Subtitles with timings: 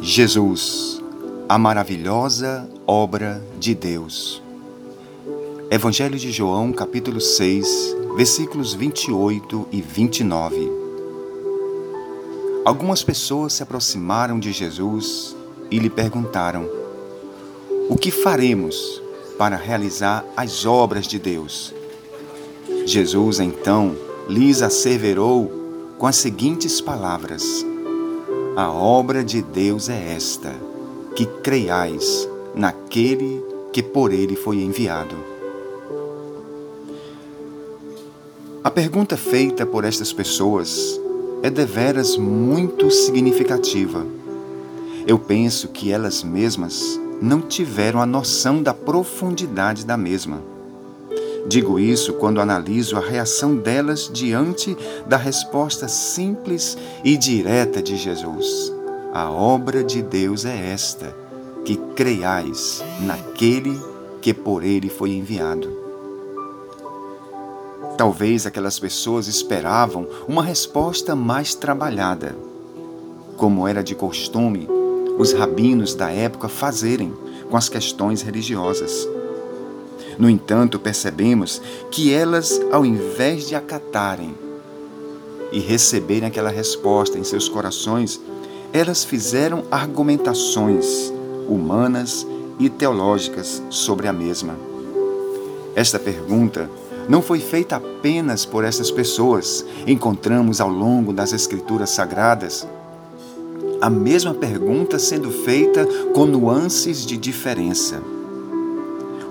[0.00, 1.02] Jesus,
[1.48, 4.40] a maravilhosa obra de Deus.
[5.70, 10.70] Evangelho de João, capítulo 6, versículos 28 e 29.
[12.64, 15.36] Algumas pessoas se aproximaram de Jesus
[15.68, 16.70] e lhe perguntaram:
[17.88, 19.02] O que faremos
[19.36, 21.74] para realizar as obras de Deus?
[22.86, 23.96] Jesus então
[24.28, 25.50] lhes asseverou
[25.98, 27.66] com as seguintes palavras:
[28.58, 30.52] a obra de Deus é esta,
[31.14, 33.40] que creiais naquele
[33.72, 35.14] que por ele foi enviado.
[38.64, 41.00] A pergunta feita por estas pessoas
[41.40, 44.04] é deveras muito significativa.
[45.06, 50.42] Eu penso que elas mesmas não tiveram a noção da profundidade da mesma.
[51.46, 58.72] Digo isso quando analiso a reação delas diante da resposta simples e direta de Jesus.
[59.12, 61.16] A obra de Deus é esta,
[61.64, 63.78] que creiais naquele
[64.20, 65.76] que por ele foi enviado.
[67.96, 72.36] Talvez aquelas pessoas esperavam uma resposta mais trabalhada,
[73.36, 74.68] como era de costume
[75.18, 77.12] os rabinos da época fazerem
[77.50, 79.08] com as questões religiosas.
[80.18, 84.34] No entanto, percebemos que elas, ao invés de acatarem
[85.52, 88.20] e receberem aquela resposta em seus corações,
[88.72, 91.12] elas fizeram argumentações
[91.48, 92.26] humanas
[92.58, 94.56] e teológicas sobre a mesma.
[95.74, 96.68] Esta pergunta
[97.08, 99.64] não foi feita apenas por essas pessoas.
[99.86, 102.66] Encontramos ao longo das Escrituras Sagradas
[103.80, 108.02] a mesma pergunta sendo feita com nuances de diferença.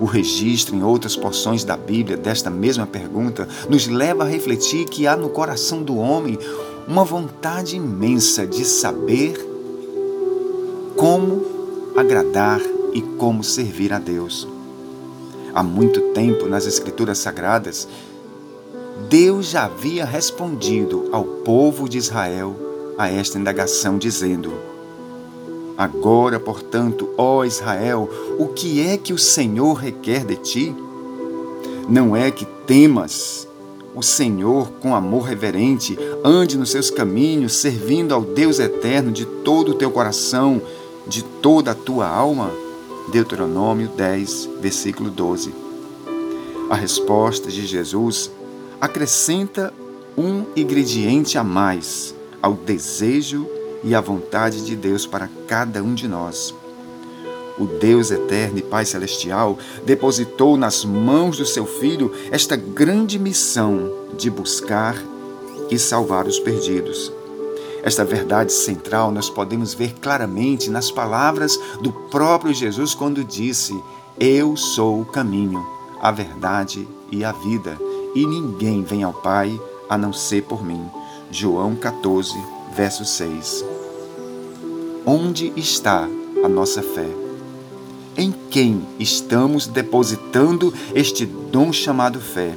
[0.00, 5.06] O registro em outras porções da Bíblia desta mesma pergunta nos leva a refletir que
[5.06, 6.38] há no coração do homem
[6.86, 9.36] uma vontade imensa de saber
[10.96, 11.44] como
[11.96, 12.60] agradar
[12.92, 14.46] e como servir a Deus.
[15.54, 17.88] Há muito tempo nas Escrituras Sagradas,
[19.08, 22.54] Deus já havia respondido ao povo de Israel
[22.96, 24.52] a esta indagação, dizendo:
[25.78, 30.74] Agora, portanto, ó Israel, o que é que o Senhor requer de ti?
[31.88, 33.46] Não é que temas
[33.94, 39.70] o Senhor com amor reverente, ande nos seus caminhos, servindo ao Deus eterno de todo
[39.70, 40.60] o teu coração,
[41.06, 42.50] de toda a tua alma?
[43.12, 45.54] Deuteronômio 10, versículo 12.
[46.68, 48.32] A resposta de Jesus
[48.80, 49.72] acrescenta
[50.16, 53.48] um ingrediente a mais ao desejo
[53.82, 56.54] e a vontade de Deus para cada um de nós.
[57.58, 63.92] O Deus eterno e Pai celestial depositou nas mãos do seu Filho esta grande missão
[64.16, 64.96] de buscar
[65.68, 67.12] e salvar os perdidos.
[67.82, 73.72] Esta verdade central nós podemos ver claramente nas palavras do próprio Jesus quando disse:
[74.18, 75.64] Eu sou o caminho,
[76.00, 77.76] a verdade e a vida,
[78.14, 80.88] e ninguém vem ao Pai a não ser por mim.
[81.30, 82.36] João 14,
[82.78, 83.64] verso 6.
[85.04, 86.08] Onde está
[86.44, 87.08] a nossa fé?
[88.16, 92.56] Em quem estamos depositando este dom chamado fé?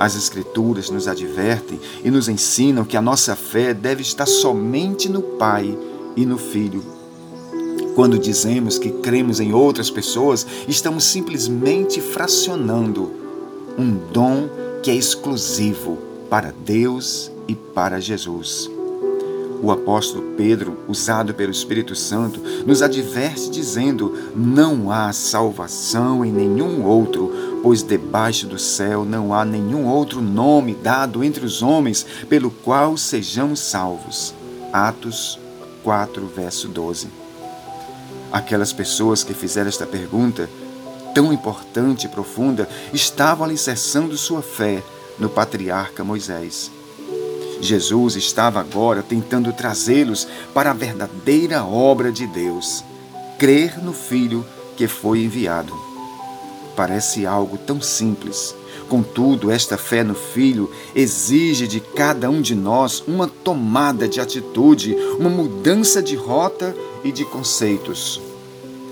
[0.00, 5.22] As Escrituras nos advertem e nos ensinam que a nossa fé deve estar somente no
[5.22, 5.78] Pai
[6.16, 6.82] e no Filho.
[7.94, 13.12] Quando dizemos que cremos em outras pessoas, estamos simplesmente fracionando
[13.78, 14.48] um dom
[14.82, 15.98] que é exclusivo
[16.28, 18.73] para Deus e para Jesus.
[19.62, 26.84] O apóstolo Pedro, usado pelo Espírito Santo, nos adverte dizendo: Não há salvação em nenhum
[26.84, 32.50] outro, pois debaixo do céu não há nenhum outro nome dado entre os homens pelo
[32.50, 34.34] qual sejamos salvos.
[34.72, 35.38] Atos
[35.82, 37.08] 4, verso 12.
[38.32, 40.50] Aquelas pessoas que fizeram esta pergunta,
[41.14, 44.82] tão importante e profunda, estavam alicerçando sua fé
[45.18, 46.70] no patriarca Moisés.
[47.60, 52.84] Jesus estava agora tentando trazê-los para a verdadeira obra de Deus,
[53.38, 54.44] crer no Filho
[54.76, 55.72] que foi enviado.
[56.76, 58.54] Parece algo tão simples.
[58.88, 64.94] Contudo, esta fé no Filho exige de cada um de nós uma tomada de atitude,
[65.18, 68.20] uma mudança de rota e de conceitos.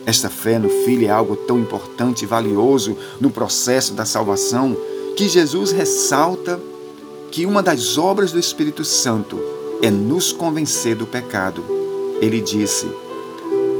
[0.07, 4.77] Esta fé no Filho é algo tão importante e valioso no processo da salvação
[5.17, 6.61] que Jesus ressalta
[7.33, 9.41] que uma das obras do Espírito Santo
[9.83, 11.65] é nos convencer do pecado.
[12.21, 12.87] Ele disse: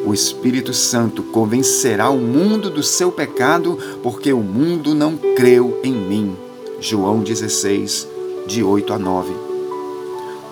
[0.07, 5.93] O Espírito Santo convencerá o mundo do seu pecado, porque o mundo não creu em
[5.93, 6.35] mim.
[6.81, 8.09] João 16,
[8.47, 9.33] de 8 a 9.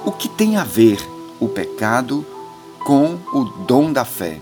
[0.04, 1.00] O que tem a ver
[1.40, 2.24] o pecado
[2.84, 4.40] com o dom da fé.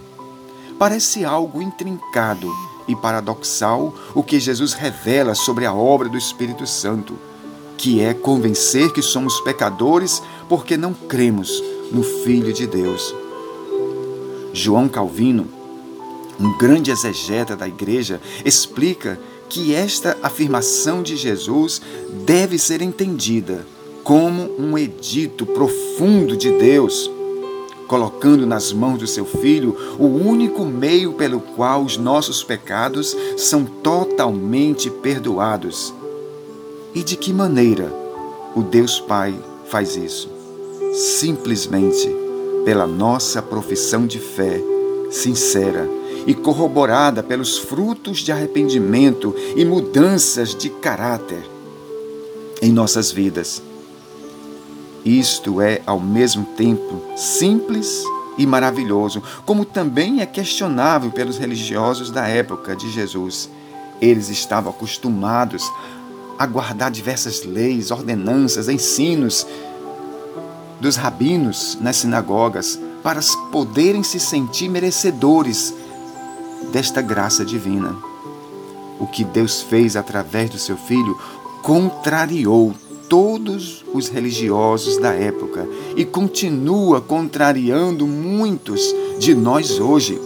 [0.77, 2.53] Parece algo intrincado
[2.89, 7.17] e paradoxal o que Jesus revela sobre a obra do Espírito Santo,
[7.79, 13.15] que é convencer que somos pecadores porque não cremos no Filho de Deus.
[14.53, 15.47] João Calvino,
[16.41, 21.81] um grande exegeta da igreja, explica que esta afirmação de Jesus
[22.27, 23.65] deve ser entendida
[24.03, 27.11] como um edito profundo de Deus,
[27.87, 33.65] colocando nas mãos do seu Filho o único meio pelo qual os nossos pecados são
[33.65, 35.95] totalmente perdoados.
[36.99, 37.95] E de que maneira
[38.57, 39.33] o Deus Pai
[39.67, 40.29] faz isso?
[40.93, 42.11] Simplesmente
[42.65, 44.61] pela nossa profissão de fé
[45.09, 45.89] sincera
[46.27, 51.49] e corroborada pelos frutos de arrependimento e mudanças de caráter
[52.61, 53.63] em nossas vidas.
[55.05, 58.03] Isto é, ao mesmo tempo, simples
[58.37, 63.49] e maravilhoso, como também é questionável pelos religiosos da época de Jesus.
[64.01, 65.63] Eles estavam acostumados
[66.39, 69.47] a guardar diversas leis, ordenanças, ensinos
[70.81, 73.21] dos rabinos nas sinagogas para
[73.51, 75.75] poderem se sentir merecedores
[76.73, 77.97] desta graça divina.
[79.01, 81.19] O que Deus fez através do seu filho
[81.63, 82.75] contrariou
[83.09, 90.21] todos os religiosos da época e continua contrariando muitos de nós hoje.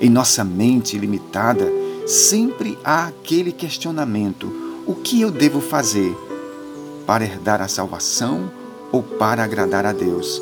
[0.00, 1.70] Em nossa mente limitada,
[2.06, 6.16] sempre há aquele questionamento: o que eu devo fazer
[7.06, 8.50] para herdar a salvação
[8.90, 10.40] ou para agradar a Deus?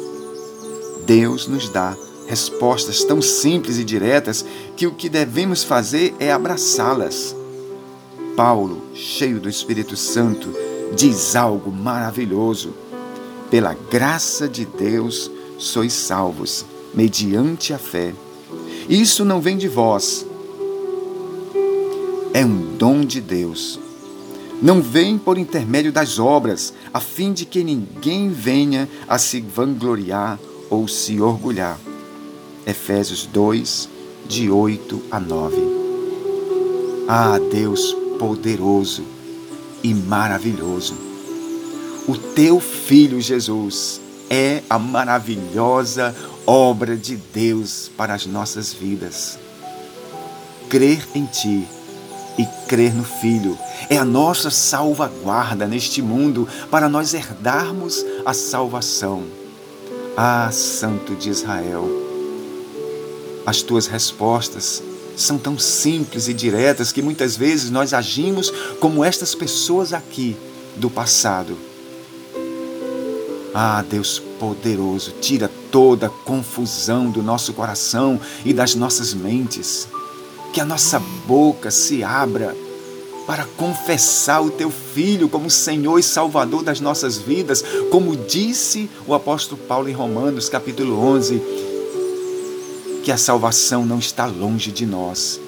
[1.04, 1.96] Deus nos dá
[2.28, 4.44] respostas tão simples e diretas
[4.76, 7.34] que o que devemos fazer é abraçá-las.
[8.36, 10.54] Paulo, cheio do Espírito Santo,
[10.94, 12.72] diz algo maravilhoso.
[13.50, 15.28] Pela graça de Deus
[15.58, 16.64] sois salvos,
[16.94, 18.14] mediante a fé.
[18.88, 20.24] Isso não vem de vós,
[22.32, 23.85] é um dom de Deus.
[24.62, 30.38] Não vem por intermédio das obras, a fim de que ninguém venha a se vangloriar
[30.70, 31.78] ou se orgulhar.
[32.66, 33.88] Efésios 2,
[34.26, 35.56] de 8 a 9.
[37.06, 39.04] Ah, Deus poderoso
[39.82, 40.96] e maravilhoso.
[42.08, 44.00] O teu filho Jesus
[44.30, 46.16] é a maravilhosa
[46.46, 49.38] obra de Deus para as nossas vidas.
[50.68, 51.66] Crer em ti
[52.38, 59.24] e crer no Filho é a nossa salvaguarda neste mundo para nós herdarmos a salvação.
[60.16, 61.88] Ah, Santo de Israel,
[63.44, 64.82] as tuas respostas
[65.16, 70.36] são tão simples e diretas que muitas vezes nós agimos como estas pessoas aqui
[70.76, 71.56] do passado.
[73.54, 79.88] Ah, Deus poderoso, tira toda confusão do nosso coração e das nossas mentes.
[80.56, 82.56] Que a nossa boca se abra
[83.26, 89.12] para confessar o teu filho como Senhor e Salvador das nossas vidas, como disse o
[89.12, 91.42] apóstolo Paulo em Romanos, capítulo 11
[93.04, 95.38] que a salvação não está longe de nós.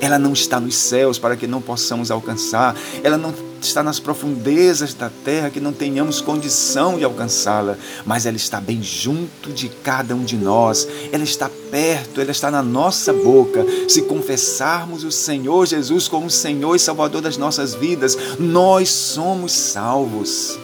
[0.00, 2.74] Ela não está nos céus para que não possamos alcançar.
[3.04, 3.32] Ela não
[3.66, 8.82] está nas profundezas da terra que não tenhamos condição de alcançá-la, mas ela está bem
[8.82, 10.86] junto de cada um de nós.
[11.12, 13.64] Ela está perto, ela está na nossa boca.
[13.88, 20.58] Se confessarmos o Senhor Jesus como Senhor e Salvador das nossas vidas, nós somos salvos.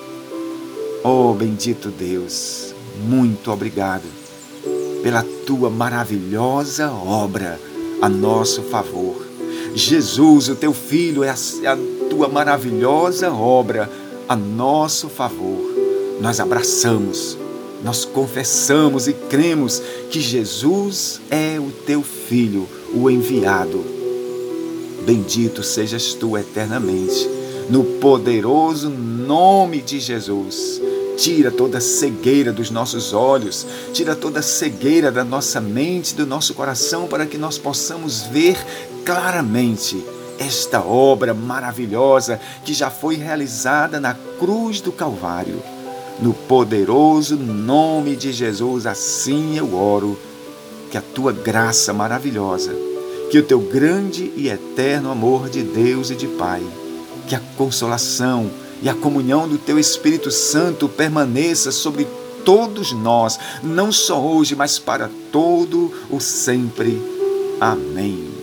[1.05, 2.75] Oh, bendito Deus,
[3.07, 4.05] muito obrigado
[5.03, 7.61] pela tua maravilhosa obra
[8.03, 9.25] a nosso favor.
[9.75, 11.77] Jesus, o teu Filho, é a, é a
[12.17, 13.91] tua maravilhosa obra
[14.27, 15.71] a nosso favor.
[16.19, 17.37] Nós abraçamos,
[17.85, 23.85] nós confessamos e cremos que Jesus é o teu Filho, o enviado.
[25.05, 27.29] Bendito sejas tu eternamente,
[27.69, 30.81] no poderoso nome de Jesus.
[31.19, 37.07] Tira toda cegueira dos nossos olhos, tira toda cegueira da nossa mente, do nosso coração,
[37.07, 38.57] para que nós possamos ver
[39.05, 40.03] claramente
[40.39, 45.63] esta obra maravilhosa que já foi realizada na cruz do Calvário.
[46.21, 50.19] No poderoso nome de Jesus, assim eu oro,
[50.91, 52.75] que a tua graça maravilhosa,
[53.31, 56.63] que o teu grande e eterno amor de Deus e de Pai,
[57.29, 58.51] que a consolação,
[58.83, 62.07] e a comunhão do Teu Espírito Santo permaneça sobre
[62.45, 67.01] todos nós, não só hoje, mas para todo o sempre.
[67.61, 68.36] Amém.